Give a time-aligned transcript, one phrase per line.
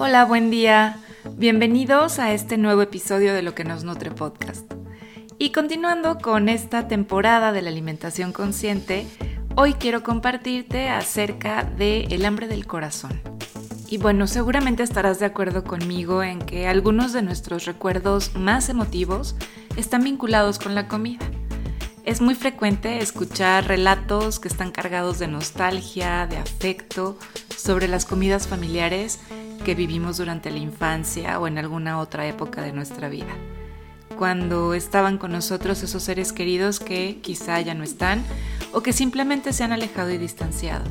[0.00, 1.00] Hola, buen día.
[1.32, 4.72] Bienvenidos a este nuevo episodio de Lo que nos nutre podcast.
[5.38, 9.08] Y continuando con esta temporada de la alimentación consciente,
[9.56, 13.20] hoy quiero compartirte acerca de el hambre del corazón.
[13.88, 19.34] Y bueno, seguramente estarás de acuerdo conmigo en que algunos de nuestros recuerdos más emotivos
[19.76, 21.26] están vinculados con la comida.
[22.04, 27.18] Es muy frecuente escuchar relatos que están cargados de nostalgia, de afecto,
[27.56, 29.18] sobre las comidas familiares
[29.74, 33.34] vivimos durante la infancia o en alguna otra época de nuestra vida.
[34.16, 38.24] Cuando estaban con nosotros esos seres queridos que quizá ya no están
[38.72, 40.84] o que simplemente se han alejado y distanciado.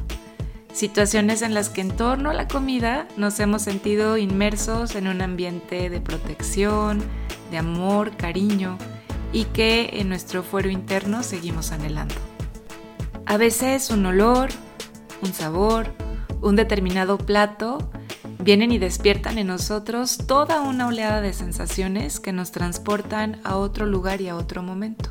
[0.71, 5.21] Situaciones en las que en torno a la comida nos hemos sentido inmersos en un
[5.21, 7.01] ambiente de protección,
[7.49, 8.77] de amor, cariño
[9.33, 12.15] y que en nuestro fuero interno seguimos anhelando.
[13.25, 14.49] A veces un olor,
[15.21, 15.87] un sabor,
[16.41, 17.89] un determinado plato
[18.47, 23.85] vienen y despiertan en nosotros toda una oleada de sensaciones que nos transportan a otro
[23.85, 25.09] lugar y a otro momento.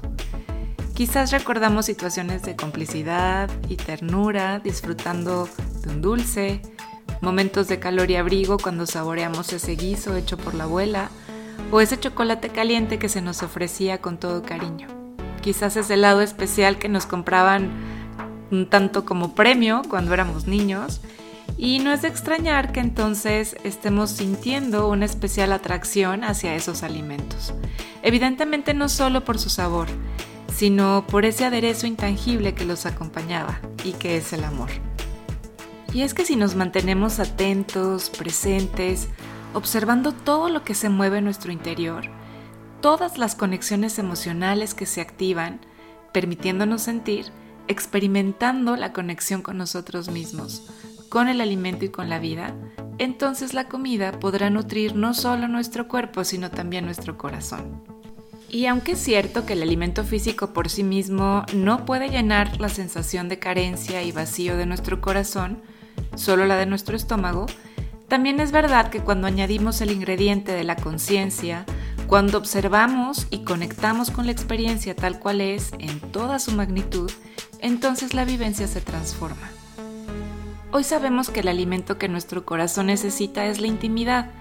[0.95, 5.51] Quizás recordamos situaciones de complicidad y ternura, disfrutando
[5.83, 6.63] de un dulce,
[7.21, 11.11] momentos de calor y abrigo cuando saboreamos ese guiso hecho por la abuela,
[11.71, 14.89] o ese chocolate caliente que se nos ofrecía con todo cariño.
[15.43, 17.71] Quizás ese helado especial que nos compraban
[18.51, 21.03] un tanto como premio cuando éramos niños
[21.59, 27.55] y no es de extrañar que entonces estemos sintiendo una especial atracción hacia esos alimentos.
[28.03, 29.89] Evidentemente no solo por su sabor,
[30.55, 34.71] sino por ese aderezo intangible que los acompañaba y que es el amor.
[35.93, 39.09] Y es que si nos mantenemos atentos, presentes,
[39.55, 42.05] observando todo lo que se mueve en nuestro interior,
[42.83, 45.61] todas las conexiones emocionales que se activan,
[46.13, 47.33] permitiéndonos sentir,
[47.69, 50.71] experimentando la conexión con nosotros mismos,
[51.09, 52.55] con el alimento y con la vida,
[52.99, 57.83] entonces la comida podrá nutrir no solo nuestro cuerpo, sino también nuestro corazón.
[58.49, 62.69] Y aunque es cierto que el alimento físico por sí mismo no puede llenar la
[62.69, 65.63] sensación de carencia y vacío de nuestro corazón,
[66.15, 67.47] solo la de nuestro estómago,
[68.09, 71.67] también es verdad que cuando añadimos el ingrediente de la conciencia,
[72.07, 77.11] cuando observamos y conectamos con la experiencia tal cual es en toda su magnitud,
[77.59, 79.51] entonces la vivencia se transforma.
[80.77, 84.33] Hoy sabemos que el alimento que nuestro corazón necesita es la intimidad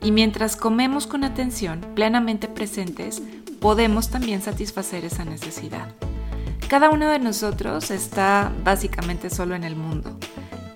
[0.00, 3.20] y mientras comemos con atención, plenamente presentes,
[3.58, 5.92] podemos también satisfacer esa necesidad.
[6.68, 10.16] Cada uno de nosotros está básicamente solo en el mundo.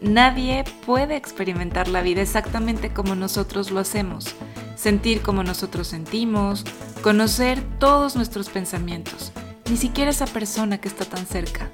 [0.00, 4.34] Nadie puede experimentar la vida exactamente como nosotros lo hacemos,
[4.74, 6.64] sentir como nosotros sentimos,
[7.02, 9.30] conocer todos nuestros pensamientos,
[9.70, 11.70] ni siquiera esa persona que está tan cerca.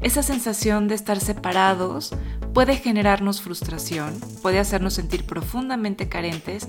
[0.00, 2.14] Esa sensación de estar separados
[2.52, 6.68] puede generarnos frustración, puede hacernos sentir profundamente carentes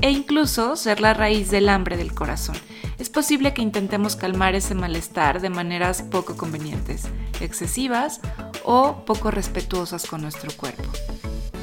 [0.00, 2.56] e incluso ser la raíz del hambre del corazón.
[2.98, 7.04] Es posible que intentemos calmar ese malestar de maneras poco convenientes,
[7.40, 8.20] excesivas
[8.64, 10.90] o poco respetuosas con nuestro cuerpo.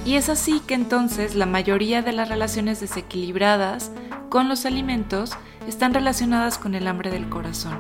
[0.05, 3.91] Y es así que entonces la mayoría de las relaciones desequilibradas
[4.29, 5.31] con los alimentos
[5.67, 7.79] están relacionadas con el hambre del corazón.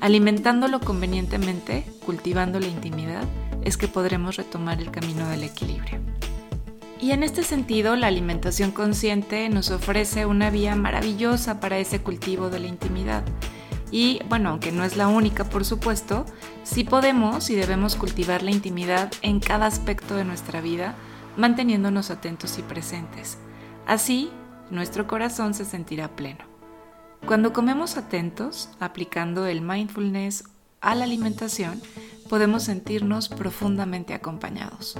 [0.00, 3.24] Alimentándolo convenientemente, cultivando la intimidad,
[3.64, 6.00] es que podremos retomar el camino del equilibrio.
[7.00, 12.50] Y en este sentido, la alimentación consciente nos ofrece una vía maravillosa para ese cultivo
[12.50, 13.24] de la intimidad.
[13.90, 16.26] Y bueno, aunque no es la única, por supuesto,
[16.62, 20.94] sí podemos y debemos cultivar la intimidad en cada aspecto de nuestra vida,
[21.36, 23.38] manteniéndonos atentos y presentes.
[23.86, 24.30] Así,
[24.70, 26.44] nuestro corazón se sentirá pleno.
[27.26, 30.44] Cuando comemos atentos, aplicando el mindfulness
[30.80, 31.80] a la alimentación,
[32.30, 34.94] podemos sentirnos profundamente acompañados.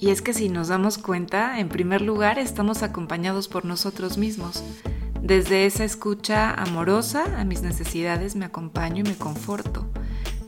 [0.00, 4.64] Y es que si nos damos cuenta, en primer lugar estamos acompañados por nosotros mismos.
[5.20, 9.86] Desde esa escucha amorosa a mis necesidades me acompaño y me conforto.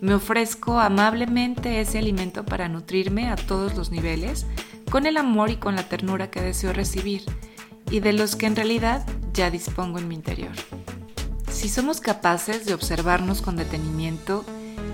[0.00, 4.46] Me ofrezco amablemente ese alimento para nutrirme a todos los niveles,
[4.90, 7.24] con el amor y con la ternura que deseo recibir,
[7.90, 10.52] y de los que en realidad ya dispongo en mi interior.
[11.50, 14.46] Si somos capaces de observarnos con detenimiento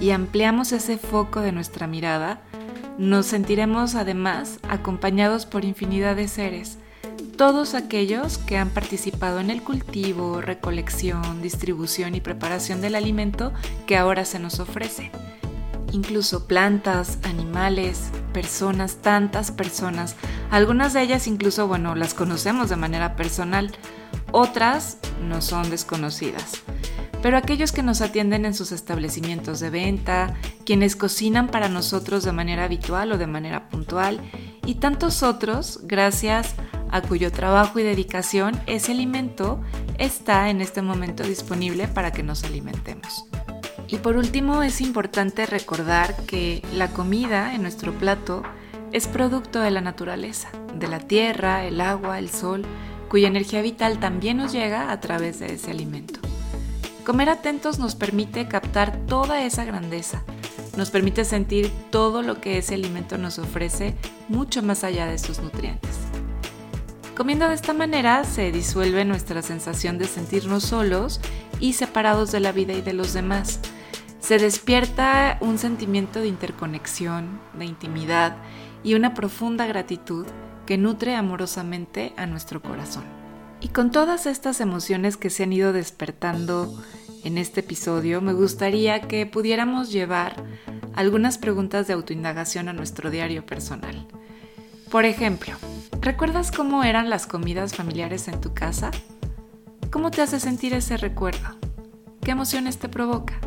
[0.03, 2.41] y ampliamos ese foco de nuestra mirada,
[2.99, 6.77] nos sentiremos además acompañados por infinidad de seres,
[7.37, 13.53] todos aquellos que han participado en el cultivo, recolección, distribución y preparación del alimento
[13.87, 15.13] que ahora se nos ofrece.
[15.93, 20.17] Incluso plantas, animales, personas, tantas personas.
[20.51, 23.71] Algunas de ellas incluso, bueno, las conocemos de manera personal,
[24.33, 24.99] otras
[25.29, 26.61] no son desconocidas
[27.23, 30.35] pero aquellos que nos atienden en sus establecimientos de venta,
[30.67, 34.21] quienes cocinan para nosotros de manera habitual o de manera puntual,
[34.67, 36.55] y tantos otros gracias
[36.91, 39.61] a cuyo trabajo y dedicación ese alimento
[39.99, 43.27] está en este momento disponible para que nos alimentemos.
[43.89, 48.43] Y por último es importante recordar que la comida en nuestro plato
[48.93, 52.65] es producto de la naturaleza, de la tierra, el agua, el sol,
[53.09, 56.12] cuya energía vital también nos llega a través de ese alimento.
[57.05, 60.23] Comer atentos nos permite captar toda esa grandeza,
[60.77, 63.97] nos permite sentir todo lo que ese alimento nos ofrece
[64.29, 65.91] mucho más allá de sus nutrientes.
[67.17, 71.21] Comiendo de esta manera se disuelve nuestra sensación de sentirnos solos
[71.59, 73.59] y separados de la vida y de los demás.
[74.21, 78.37] Se despierta un sentimiento de interconexión, de intimidad
[78.85, 80.25] y una profunda gratitud
[80.67, 83.22] que nutre amorosamente a nuestro corazón.
[83.63, 86.83] Y con todas estas emociones que se han ido despertando
[87.23, 90.35] en este episodio, me gustaría que pudiéramos llevar
[90.95, 94.09] algunas preguntas de autoindagación a nuestro diario personal.
[94.91, 95.55] Por ejemplo,
[96.01, 98.91] ¿recuerdas cómo eran las comidas familiares en tu casa?
[99.93, 101.57] ¿Cómo te hace sentir ese recuerdo?
[102.21, 103.39] ¿Qué emociones te provoca?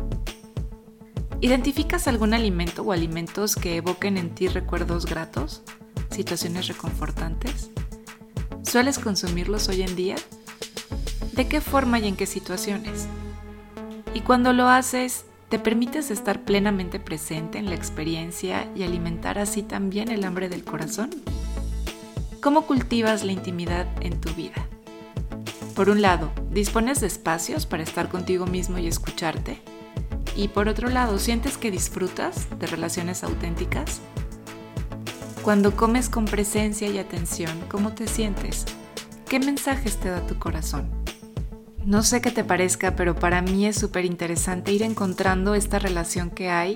[1.42, 5.62] ¿Identificas algún alimento o alimentos que evoquen en ti recuerdos gratos?
[6.08, 7.70] ¿Situaciones reconfortantes?
[8.66, 10.16] ¿Sueles consumirlos hoy en día?
[11.34, 13.06] ¿De qué forma y en qué situaciones?
[14.12, 19.62] Y cuando lo haces, ¿te permites estar plenamente presente en la experiencia y alimentar así
[19.62, 21.10] también el hambre del corazón?
[22.42, 24.66] ¿Cómo cultivas la intimidad en tu vida?
[25.76, 29.62] Por un lado, ¿dispones de espacios para estar contigo mismo y escucharte?
[30.34, 34.00] Y por otro lado, ¿sientes que disfrutas de relaciones auténticas?
[35.46, 38.64] Cuando comes con presencia y atención, ¿cómo te sientes?
[39.28, 40.90] ¿Qué mensajes te da tu corazón?
[41.84, 46.30] No sé qué te parezca, pero para mí es súper interesante ir encontrando esta relación
[46.30, 46.74] que hay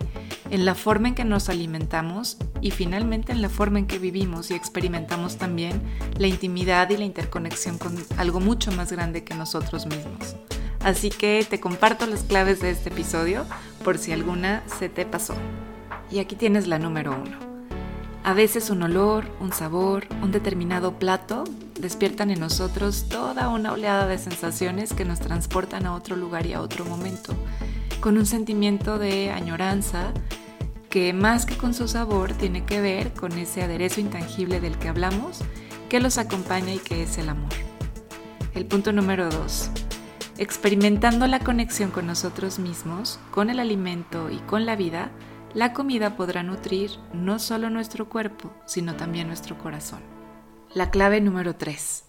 [0.51, 4.53] en la forma en que nos alimentamos y finalmente en la forma en que vivimos
[4.53, 5.83] y experimentamos también
[6.17, 10.37] la intimidad y la interconexión con algo mucho más grande que nosotros mismos.
[10.79, 13.47] Así que te comparto las claves de este episodio
[13.83, 15.35] por si alguna se te pasó.
[16.09, 17.50] Y aquí tienes la número uno.
[18.23, 21.45] A veces un olor, un sabor, un determinado plato
[21.81, 26.53] despiertan en nosotros toda una oleada de sensaciones que nos transportan a otro lugar y
[26.53, 27.35] a otro momento,
[28.01, 30.13] con un sentimiento de añoranza
[30.91, 34.89] que más que con su sabor tiene que ver con ese aderezo intangible del que
[34.89, 35.39] hablamos,
[35.89, 37.53] que los acompaña y que es el amor.
[38.55, 39.71] El punto número dos.
[40.37, 45.11] Experimentando la conexión con nosotros mismos, con el alimento y con la vida,
[45.55, 50.00] la comida podrá nutrir no solo nuestro cuerpo, sino también nuestro corazón.
[50.75, 52.05] La clave número 3.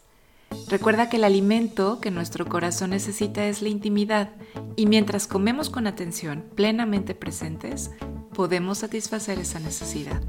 [0.67, 4.29] Recuerda que el alimento que nuestro corazón necesita es la intimidad
[4.75, 7.91] y mientras comemos con atención, plenamente presentes,
[8.33, 10.21] podemos satisfacer esa necesidad.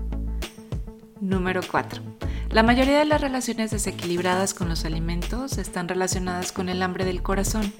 [1.20, 2.02] Número 4.
[2.50, 7.22] La mayoría de las relaciones desequilibradas con los alimentos están relacionadas con el hambre del
[7.22, 7.72] corazón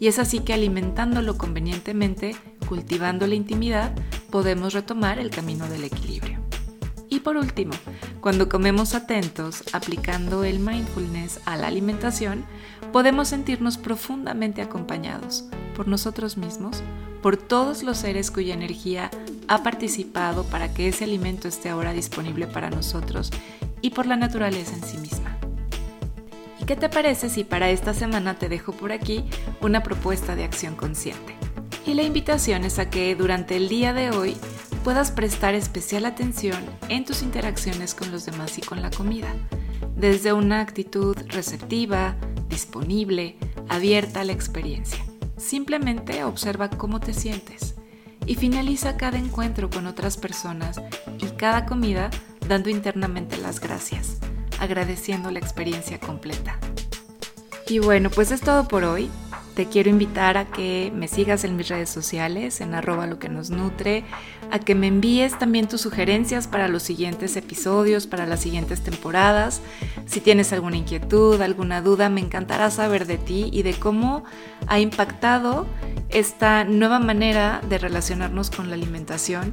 [0.00, 2.34] y es así que alimentándolo convenientemente,
[2.68, 3.92] cultivando la intimidad,
[4.32, 6.40] podemos retomar el camino del equilibrio.
[7.10, 7.74] Y por último,
[8.22, 12.44] cuando comemos atentos, aplicando el mindfulness a la alimentación,
[12.92, 15.44] podemos sentirnos profundamente acompañados
[15.76, 16.82] por nosotros mismos,
[17.22, 19.10] por todos los seres cuya energía
[19.48, 23.30] ha participado para que ese alimento esté ahora disponible para nosotros
[23.82, 25.36] y por la naturaleza en sí misma.
[26.66, 29.24] ¿Qué te parece si para esta semana te dejo por aquí
[29.60, 31.41] una propuesta de acción consciente?
[31.84, 34.36] Y la invitación es a que durante el día de hoy
[34.84, 39.34] puedas prestar especial atención en tus interacciones con los demás y con la comida,
[39.96, 42.16] desde una actitud receptiva,
[42.48, 43.36] disponible,
[43.68, 45.04] abierta a la experiencia.
[45.36, 47.74] Simplemente observa cómo te sientes
[48.26, 50.80] y finaliza cada encuentro con otras personas
[51.18, 52.10] y cada comida
[52.46, 54.18] dando internamente las gracias
[54.62, 56.56] agradeciendo la experiencia completa.
[57.66, 59.10] Y bueno, pues es todo por hoy.
[59.54, 63.28] Te quiero invitar a que me sigas en mis redes sociales, en arroba lo que
[63.28, 64.02] nos nutre,
[64.50, 69.60] a que me envíes también tus sugerencias para los siguientes episodios, para las siguientes temporadas.
[70.06, 74.24] Si tienes alguna inquietud, alguna duda, me encantará saber de ti y de cómo
[74.68, 75.66] ha impactado
[76.08, 79.52] esta nueva manera de relacionarnos con la alimentación,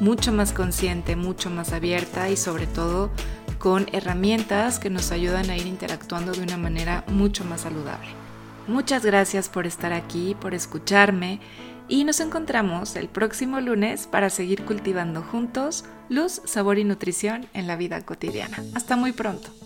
[0.00, 3.12] mucho más consciente, mucho más abierta y sobre todo
[3.60, 8.27] con herramientas que nos ayudan a ir interactuando de una manera mucho más saludable.
[8.68, 11.40] Muchas gracias por estar aquí, por escucharme
[11.88, 17.66] y nos encontramos el próximo lunes para seguir cultivando juntos luz, sabor y nutrición en
[17.66, 18.62] la vida cotidiana.
[18.74, 19.57] Hasta muy pronto.